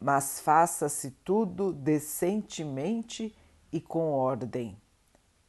mas 0.00 0.40
faça-se 0.40 1.10
tudo 1.10 1.72
decentemente 1.72 3.36
e 3.70 3.80
com 3.80 4.12
ordem. 4.12 4.80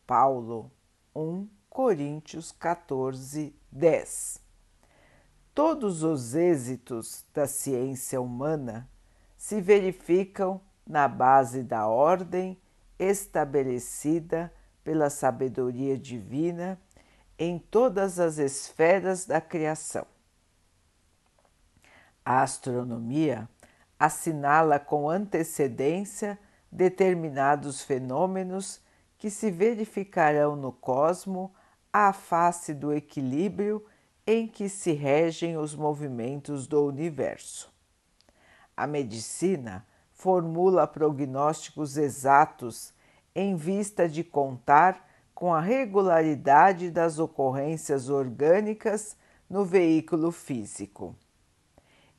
Paulo 0.06 0.70
1 1.16 1.48
Coríntios 1.70 2.52
14, 2.52 3.56
10. 3.72 4.42
Todos 5.56 6.04
os 6.04 6.36
êxitos 6.36 7.26
da 7.34 7.48
ciência 7.48 8.20
humana 8.20 8.90
se 9.38 9.62
verificam 9.62 10.60
na 10.86 11.08
base 11.08 11.64
da 11.64 11.88
ordem 11.88 12.60
estabelecida 13.00 14.54
pela 14.84 15.10
sabedoria 15.10 15.98
divina 15.98 16.78
em 17.40 17.58
todas 17.58 18.20
as 18.20 18.38
esferas 18.38 19.26
da 19.26 19.40
criação. 19.40 20.06
A 22.24 22.44
astronomia 22.44 23.50
assinala 24.02 24.80
com 24.80 25.08
antecedência 25.08 26.40
determinados 26.72 27.84
fenômenos 27.84 28.82
que 29.16 29.30
se 29.30 29.52
verificarão 29.52 30.56
no 30.56 30.72
cosmo 30.72 31.54
à 31.94 32.12
face 32.12 32.74
do 32.74 32.92
equilíbrio 32.92 33.86
em 34.26 34.48
que 34.48 34.68
se 34.68 34.92
regem 34.94 35.56
os 35.56 35.76
movimentos 35.76 36.66
do 36.66 36.84
universo. 36.84 37.72
A 38.76 38.88
medicina 38.88 39.86
formula 40.12 40.88
prognósticos 40.88 41.96
exatos 41.96 42.96
em 43.36 43.56
vista 43.56 44.10
de 44.10 44.24
contar 44.24 45.08
com 45.32 45.54
a 45.54 45.62
regularidade 45.62 46.90
das 46.90 47.20
ocorrências 47.20 48.10
orgânicas 48.10 49.16
no 49.48 49.64
veículo 49.64 50.32
físico 50.32 51.16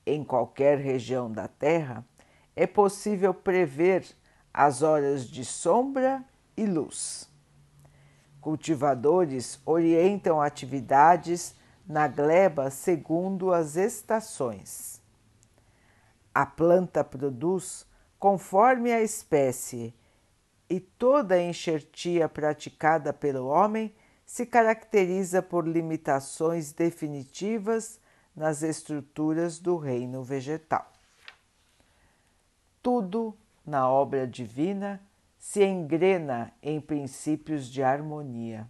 em 0.06 0.24
qualquer 0.24 0.78
região 0.78 1.30
da 1.30 1.48
Terra, 1.48 2.04
é 2.54 2.66
possível 2.66 3.32
prever 3.32 4.04
as 4.52 4.82
horas 4.82 5.26
de 5.26 5.44
sombra 5.44 6.24
e 6.56 6.66
luz. 6.66 7.30
Cultivadores 8.40 9.60
orientam 9.64 10.40
atividades 10.40 11.54
na 11.86 12.08
gleba 12.08 12.70
segundo 12.70 13.52
as 13.52 13.76
estações. 13.76 15.00
A 16.34 16.44
planta 16.44 17.04
produz 17.04 17.86
conforme 18.18 18.92
a 18.92 19.02
espécie 19.02 19.94
e 20.68 20.80
toda 20.80 21.34
a 21.34 21.42
enxertia 21.42 22.28
praticada 22.28 23.12
pelo 23.12 23.46
homem 23.46 23.94
se 24.24 24.46
caracteriza 24.46 25.42
por 25.42 25.66
limitações 25.66 26.72
definitivas 26.72 28.00
nas 28.34 28.62
estruturas 28.62 29.58
do 29.58 29.76
reino 29.76 30.22
vegetal. 30.22 30.90
Tudo 32.82 33.36
na 33.64 33.88
obra 33.88 34.26
divina 34.26 35.00
se 35.38 35.64
engrena 35.64 36.52
em 36.62 36.80
princípios 36.80 37.66
de 37.66 37.82
harmonia. 37.82 38.66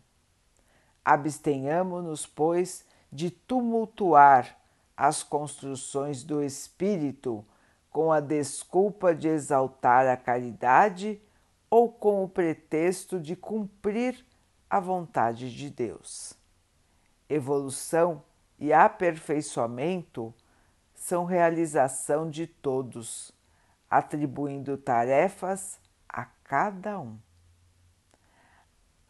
Abstenhamo-nos, 1.04 2.26
pois, 2.26 2.84
de 3.10 3.30
tumultuar 3.30 4.58
as 4.96 5.22
construções 5.22 6.22
do 6.22 6.42
espírito 6.42 7.44
com 7.90 8.10
a 8.10 8.20
desculpa 8.20 9.14
de 9.14 9.28
exaltar 9.28 10.06
a 10.06 10.16
caridade 10.16 11.20
ou 11.68 11.90
com 11.90 12.24
o 12.24 12.28
pretexto 12.28 13.20
de 13.20 13.36
cumprir 13.36 14.24
a 14.68 14.80
vontade 14.80 15.54
de 15.54 15.68
Deus. 15.68 16.34
Evolução 17.28 18.22
e 18.62 18.72
aperfeiçoamento 18.72 20.32
são 20.94 21.24
realização 21.24 22.30
de 22.30 22.46
todos, 22.46 23.32
atribuindo 23.90 24.76
tarefas 24.76 25.80
a 26.08 26.26
cada 26.44 27.00
um. 27.00 27.18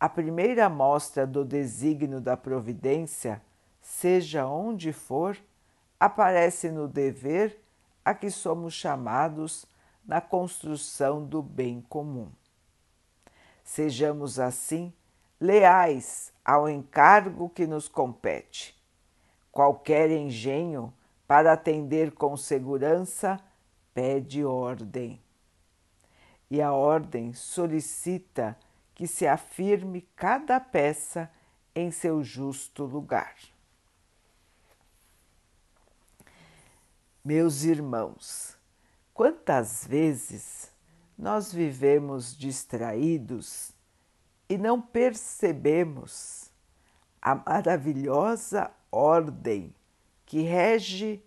A 0.00 0.08
primeira 0.08 0.70
mostra 0.70 1.26
do 1.26 1.44
desígnio 1.44 2.18
da 2.18 2.34
providência, 2.34 3.42
seja 3.78 4.46
onde 4.46 4.90
for, 4.90 5.36
aparece 6.00 6.70
no 6.70 6.88
dever 6.88 7.62
a 8.02 8.14
que 8.14 8.30
somos 8.30 8.72
chamados 8.72 9.66
na 10.02 10.22
construção 10.22 11.26
do 11.26 11.42
bem 11.42 11.82
comum. 11.90 12.32
Sejamos 13.62 14.40
assim 14.40 14.94
leais 15.38 16.32
ao 16.42 16.70
encargo 16.70 17.50
que 17.50 17.66
nos 17.66 17.86
compete 17.86 18.80
Qualquer 19.52 20.10
engenho 20.10 20.92
para 21.26 21.52
atender 21.52 22.12
com 22.12 22.36
segurança 22.36 23.38
pede 23.94 24.44
ordem. 24.44 25.20
E 26.50 26.60
a 26.60 26.72
ordem 26.72 27.32
solicita 27.34 28.58
que 28.94 29.06
se 29.06 29.26
afirme 29.26 30.02
cada 30.16 30.58
peça 30.58 31.30
em 31.74 31.90
seu 31.90 32.24
justo 32.24 32.84
lugar. 32.84 33.36
Meus 37.24 37.62
irmãos, 37.62 38.56
quantas 39.14 39.86
vezes 39.86 40.72
nós 41.16 41.52
vivemos 41.52 42.36
distraídos 42.36 43.72
e 44.48 44.58
não 44.58 44.80
percebemos 44.82 46.41
a 47.22 47.36
maravilhosa 47.36 48.72
ordem 48.90 49.72
que 50.26 50.42
rege 50.42 51.24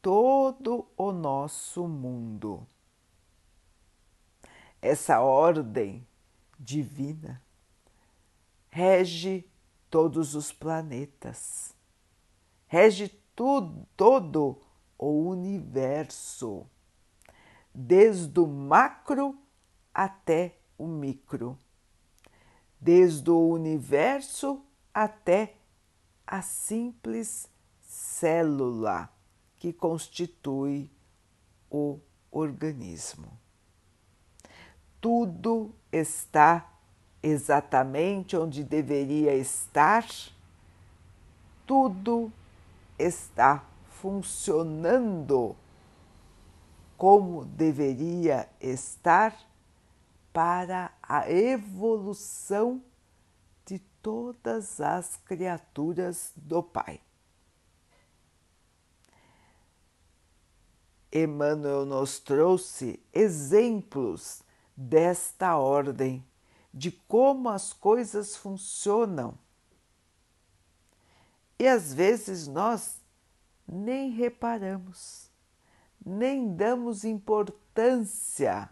todo 0.00 0.88
o 0.96 1.10
nosso 1.10 1.88
mundo. 1.88 2.64
Essa 4.80 5.20
ordem 5.20 6.06
divina 6.56 7.42
rege 8.70 9.44
todos 9.90 10.36
os 10.36 10.52
planetas, 10.52 11.74
rege 12.68 13.08
tudo, 13.34 13.88
todo 13.96 14.60
o 14.96 15.28
universo, 15.28 16.64
desde 17.74 18.38
o 18.38 18.46
macro 18.46 19.36
até 19.92 20.58
o 20.76 20.86
micro, 20.86 21.58
desde 22.80 23.30
o 23.30 23.48
universo 23.48 24.64
até 24.98 25.54
a 26.26 26.42
simples 26.42 27.48
célula 27.80 29.08
que 29.56 29.72
constitui 29.72 30.90
o 31.70 32.00
organismo. 32.32 33.30
Tudo 35.00 35.72
está 35.92 36.68
exatamente 37.22 38.36
onde 38.36 38.64
deveria 38.64 39.36
estar, 39.36 40.04
tudo 41.64 42.32
está 42.98 43.64
funcionando 44.00 45.54
como 46.96 47.44
deveria 47.44 48.48
estar 48.60 49.32
para 50.32 50.90
a 51.00 51.30
evolução 51.30 52.82
todas 54.08 54.80
as 54.80 55.16
criaturas 55.16 56.32
do 56.34 56.62
Pai. 56.62 56.98
Emmanuel 61.12 61.84
nos 61.84 62.18
trouxe 62.18 62.98
exemplos 63.12 64.42
desta 64.74 65.58
ordem, 65.58 66.26
de 66.72 66.90
como 66.90 67.50
as 67.50 67.74
coisas 67.74 68.34
funcionam. 68.34 69.38
E 71.58 71.68
às 71.68 71.92
vezes 71.92 72.48
nós 72.48 73.02
nem 73.66 74.08
reparamos, 74.08 75.30
nem 76.02 76.56
damos 76.56 77.04
importância, 77.04 78.70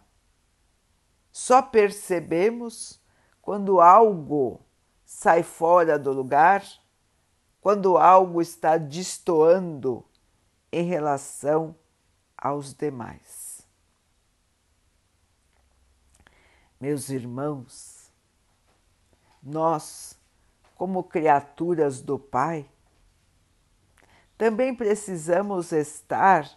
só 1.31 1.61
percebemos 1.61 2.99
quando 3.39 3.79
algo 3.79 4.65
sai 5.07 5.41
fora 5.41 5.97
do 5.97 6.11
lugar 6.11 6.61
quando 7.61 7.97
algo 7.97 8.41
está 8.41 8.77
destoando 8.77 10.03
em 10.69 10.83
relação 10.83 11.73
aos 12.37 12.73
demais. 12.73 13.65
Meus 16.79 17.07
irmãos, 17.09 18.11
nós, 19.41 20.19
como 20.75 21.01
criaturas 21.05 22.01
do 22.01 22.19
Pai, 22.19 22.69
também 24.37 24.75
precisamos 24.75 25.71
estar 25.71 26.51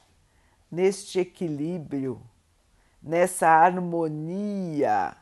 neste 0.68 1.20
equilíbrio, 1.20 2.20
nessa 3.00 3.46
harmonia 3.46 5.16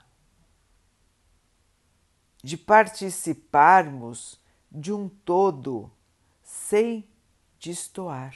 de 2.42 2.56
participarmos 2.56 4.40
de 4.70 4.92
um 4.92 5.08
todo 5.08 5.90
sem 6.42 7.08
destoar. 7.58 8.34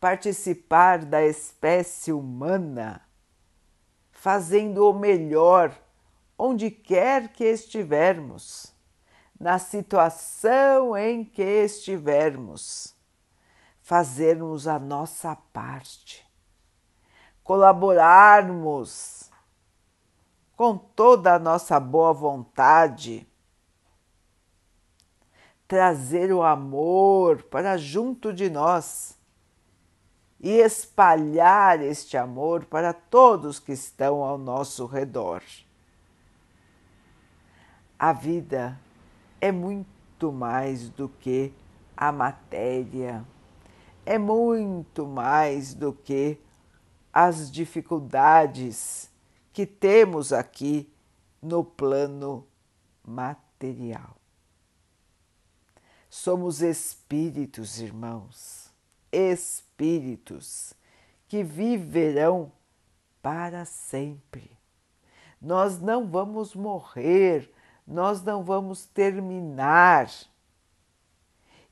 Participar 0.00 1.04
da 1.04 1.24
espécie 1.24 2.12
humana, 2.12 3.02
fazendo 4.10 4.88
o 4.88 4.92
melhor 4.92 5.76
onde 6.38 6.70
quer 6.70 7.32
que 7.32 7.44
estivermos, 7.44 8.72
na 9.38 9.58
situação 9.58 10.96
em 10.96 11.24
que 11.24 11.42
estivermos, 11.42 12.94
fazermos 13.80 14.68
a 14.68 14.78
nossa 14.78 15.36
parte, 15.52 16.26
colaborarmos 17.42 19.17
com 20.58 20.76
toda 20.76 21.36
a 21.36 21.38
nossa 21.38 21.78
boa 21.78 22.12
vontade 22.12 23.24
trazer 25.68 26.32
o 26.32 26.42
amor 26.42 27.44
para 27.44 27.76
junto 27.76 28.32
de 28.32 28.50
nós 28.50 29.16
e 30.40 30.50
espalhar 30.50 31.80
este 31.80 32.16
amor 32.16 32.64
para 32.64 32.92
todos 32.92 33.60
que 33.60 33.70
estão 33.70 34.24
ao 34.24 34.36
nosso 34.36 34.84
redor. 34.84 35.44
A 37.96 38.12
vida 38.12 38.76
é 39.40 39.52
muito 39.52 40.32
mais 40.32 40.88
do 40.88 41.08
que 41.08 41.52
a 41.96 42.10
matéria, 42.10 43.24
é 44.04 44.18
muito 44.18 45.06
mais 45.06 45.72
do 45.72 45.92
que 45.92 46.36
as 47.12 47.48
dificuldades 47.48 49.08
que 49.58 49.66
temos 49.66 50.32
aqui 50.32 50.88
no 51.42 51.64
plano 51.64 52.46
material. 53.04 54.16
Somos 56.08 56.62
espíritos, 56.62 57.80
irmãos, 57.80 58.72
espíritos 59.10 60.72
que 61.26 61.42
viverão 61.42 62.52
para 63.20 63.64
sempre. 63.64 64.48
Nós 65.42 65.80
não 65.80 66.06
vamos 66.06 66.54
morrer, 66.54 67.52
nós 67.84 68.22
não 68.22 68.44
vamos 68.44 68.86
terminar. 68.86 70.08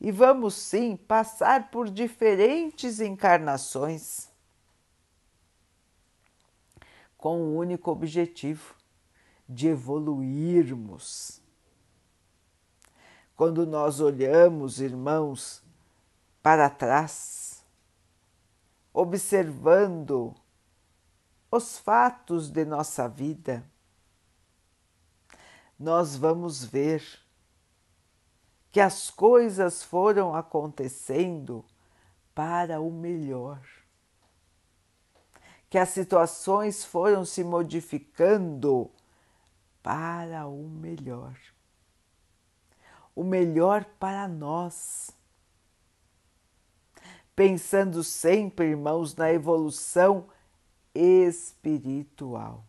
E 0.00 0.10
vamos 0.10 0.54
sim 0.54 0.96
passar 0.96 1.70
por 1.70 1.88
diferentes 1.88 2.98
encarnações 2.98 4.28
com 7.26 7.40
o 7.40 7.54
um 7.54 7.56
único 7.56 7.90
objetivo 7.90 8.76
de 9.48 9.66
evoluirmos. 9.66 11.42
Quando 13.34 13.66
nós 13.66 13.98
olhamos, 13.98 14.80
irmãos, 14.80 15.60
para 16.40 16.70
trás, 16.70 17.64
observando 18.94 20.36
os 21.50 21.78
fatos 21.78 22.48
de 22.48 22.64
nossa 22.64 23.08
vida, 23.08 23.68
nós 25.76 26.14
vamos 26.14 26.64
ver 26.64 27.02
que 28.70 28.78
as 28.78 29.10
coisas 29.10 29.82
foram 29.82 30.32
acontecendo 30.32 31.64
para 32.32 32.80
o 32.80 32.88
melhor, 32.88 33.60
que 35.68 35.78
as 35.78 35.88
situações 35.90 36.84
foram 36.84 37.24
se 37.24 37.42
modificando 37.42 38.90
para 39.82 40.46
o 40.46 40.68
melhor 40.68 41.36
o 43.16 43.24
melhor 43.24 43.86
para 43.98 44.28
nós. 44.28 45.10
Pensando 47.34 48.04
sempre, 48.04 48.66
irmãos, 48.66 49.16
na 49.16 49.32
evolução 49.32 50.28
espiritual. 50.94 52.62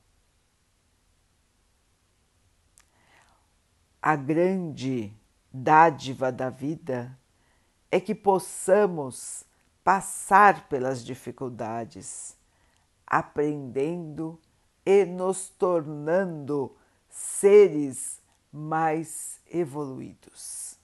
A 4.02 4.16
grande 4.16 5.14
dádiva 5.52 6.32
da 6.32 6.50
vida 6.50 7.18
é 7.92 8.00
que 8.00 8.16
possamos 8.16 9.44
passar 9.84 10.68
pelas 10.70 11.04
dificuldades, 11.04 12.37
aprendendo 13.08 14.40
e 14.86 15.06
nos 15.06 15.50
tornando 15.50 16.76
seres 17.10 18.22
mais 18.52 19.42
evoluídos. 19.48 20.78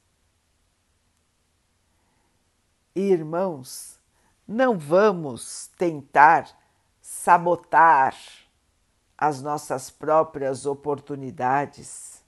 Irmãos, 2.96 4.00
não 4.48 4.78
vamos 4.78 5.68
tentar 5.78 6.50
sabotar 7.02 8.16
as 9.18 9.42
nossas 9.42 9.90
próprias 9.90 10.66
oportunidades, 10.66 12.24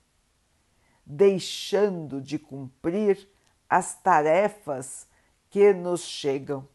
deixando 1.06 2.21
de 2.21 2.39
cumprir 2.39 3.30
as 3.69 3.95
tarefas 4.01 5.07
que 5.50 5.74
nos 5.74 6.01
chegam. 6.01 6.68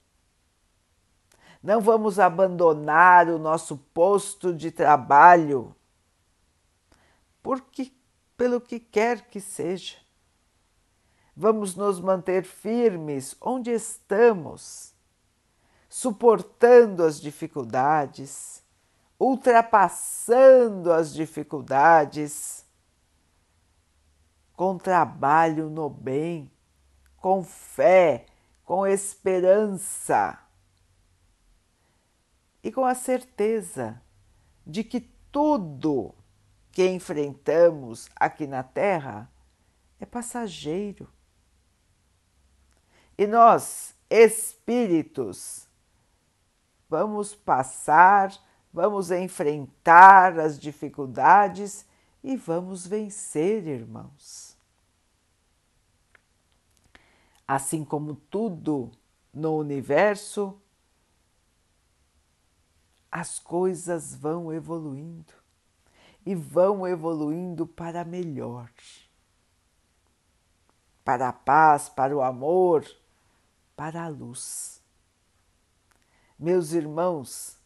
Não 1.63 1.81
vamos 1.81 2.19
abandonar 2.19 3.29
o 3.29 3.39
nosso 3.39 3.77
posto 3.77 4.55
de 4.55 4.71
trabalho, 4.71 5.77
porque 7.43 7.93
pelo 8.35 8.59
que 8.59 8.81
quer 8.81 9.29
que 9.29 9.39
seja. 9.39 9.99
Vamos 11.37 11.75
nos 11.75 12.01
manter 12.01 12.45
firmes 12.45 13.37
onde 13.41 13.71
estamos, 13.71 14.95
suportando 15.87 17.05
as 17.05 17.21
dificuldades, 17.21 18.63
ultrapassando 19.19 20.91
as 20.91 21.13
dificuldades, 21.13 22.65
com 24.55 24.79
trabalho 24.79 25.69
no 25.69 25.91
bem, 25.91 26.51
com 27.19 27.45
fé, 27.45 28.25
com 28.65 28.87
esperança 28.87 30.39
e 32.63 32.71
com 32.71 32.85
a 32.85 32.95
certeza 32.95 34.01
de 34.67 34.85
que 34.85 35.01
tudo 35.33 36.15
que 36.71 36.89
enfrentamos 36.89 38.09
aqui 38.15 38.47
na 38.47 38.63
Terra 38.63 39.31
é 39.99 40.07
passageiro. 40.07 41.09
E 43.17 43.27
nós, 43.27 43.95
espíritos, 44.09 45.69
vamos 46.89 47.35
passar, 47.35 48.33
vamos 48.73 49.11
enfrentar 49.11 50.39
as 50.39 50.59
dificuldades 50.59 51.85
e 52.23 52.37
vamos 52.37 52.87
vencer, 52.87 53.67
irmãos. 53.67 54.57
Assim 57.47 57.85
como 57.85 58.15
tudo 58.15 58.91
no 59.35 59.57
universo, 59.59 60.61
as 63.11 63.39
coisas 63.39 64.15
vão 64.15 64.53
evoluindo 64.53 65.33
e 66.25 66.35
vão 66.35 66.87
evoluindo 66.87 67.67
para 67.67 68.05
melhor. 68.05 68.71
Para 71.05 71.29
a 71.29 71.33
paz, 71.33 71.89
para 71.89 72.17
o 72.17 72.23
amor, 72.23 72.87
para 73.75 74.05
a 74.05 74.09
luz. 74.09 74.83
Meus 76.39 76.73
irmãos, 76.73 77.59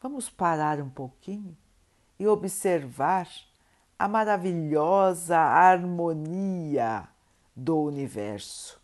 vamos 0.00 0.28
parar 0.28 0.80
um 0.80 0.90
pouquinho 0.90 1.56
e 2.18 2.26
observar 2.26 3.28
a 3.98 4.08
maravilhosa 4.08 5.38
harmonia 5.38 7.08
do 7.54 7.80
universo, 7.82 8.80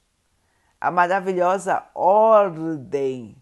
a 0.81 0.91
maravilhosa 0.91 1.85
ordem 1.95 3.37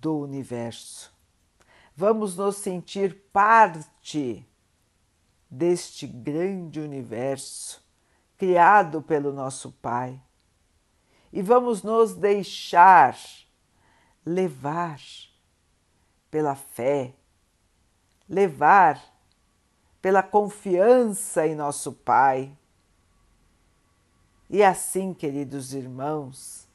do 0.00 0.18
universo. 0.18 1.12
Vamos 1.94 2.36
nos 2.36 2.56
sentir 2.56 3.14
parte 3.32 4.46
deste 5.50 6.06
grande 6.06 6.80
universo 6.80 7.84
criado 8.38 9.02
pelo 9.02 9.32
nosso 9.32 9.72
Pai. 9.72 10.20
E 11.32 11.42
vamos 11.42 11.82
nos 11.82 12.14
deixar 12.14 13.16
levar 14.24 15.00
pela 16.30 16.54
fé, 16.54 17.14
levar 18.28 18.98
pela 20.00 20.22
confiança 20.22 21.46
em 21.46 21.54
nosso 21.54 21.92
Pai. 21.92 22.56
E 24.48 24.62
assim, 24.62 25.12
queridos 25.12 25.74
irmãos, 25.74 26.66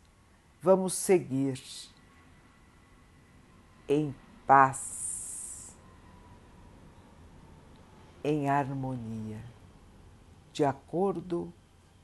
vamos 0.61 0.93
seguir 0.93 1.59
em 3.87 4.15
paz, 4.45 5.75
em 8.23 8.49
harmonia, 8.49 9.43
de 10.51 10.63
acordo 10.63 11.53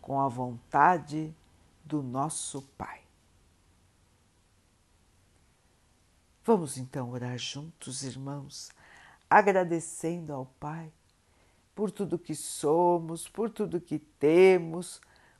com 0.01 0.19
a 0.19 0.27
vontade 0.27 1.33
do 1.83 2.01
nosso 2.01 2.61
Pai. 2.77 3.01
Vamos 6.43 6.77
então 6.77 7.11
orar 7.11 7.37
juntos, 7.37 8.03
irmãos, 8.03 8.71
agradecendo 9.29 10.33
ao 10.33 10.45
Pai 10.59 10.91
por 11.75 11.91
tudo 11.91 12.19
que 12.19 12.35
somos, 12.35 13.27
por 13.27 13.49
tudo 13.49 13.79
que 13.79 13.99
temos, 13.99 14.99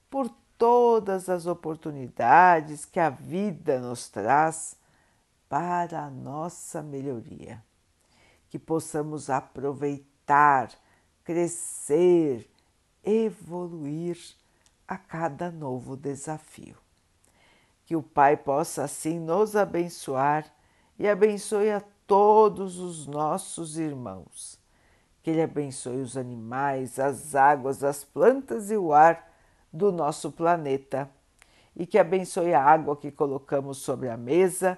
por 0.09 0.29
todas 0.57 1.27
as 1.27 1.47
oportunidades 1.47 2.85
que 2.85 2.99
a 2.99 3.09
vida 3.09 3.79
nos 3.79 4.09
traz 4.09 4.75
para 5.51 6.03
a 6.05 6.09
nossa 6.09 6.81
melhoria. 6.81 7.61
Que 8.49 8.57
possamos 8.57 9.29
aproveitar, 9.29 10.71
crescer, 11.25 12.49
evoluir 13.03 14.17
a 14.87 14.97
cada 14.97 15.51
novo 15.51 15.97
desafio. 15.97 16.77
Que 17.85 17.97
o 17.97 18.01
Pai 18.01 18.37
possa 18.37 18.85
assim 18.85 19.19
nos 19.19 19.57
abençoar 19.57 20.45
e 20.97 21.05
abençoe 21.05 21.69
a 21.69 21.83
todos 22.07 22.79
os 22.79 23.05
nossos 23.05 23.77
irmãos. 23.77 24.57
Que 25.21 25.31
Ele 25.31 25.41
abençoe 25.41 25.99
os 25.99 26.15
animais, 26.15 26.97
as 26.97 27.35
águas, 27.35 27.83
as 27.83 28.05
plantas 28.05 28.71
e 28.71 28.77
o 28.77 28.93
ar 28.93 29.29
do 29.71 29.91
nosso 29.91 30.31
planeta. 30.31 31.09
E 31.75 31.85
que 31.85 31.97
abençoe 31.97 32.53
a 32.53 32.63
água 32.63 32.95
que 32.95 33.11
colocamos 33.11 33.79
sobre 33.79 34.07
a 34.07 34.15
mesa 34.15 34.77